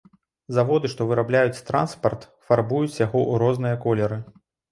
[0.57, 4.19] Заводы, што вырабляюць транспарт, фарбуюць яго у розныя колеры.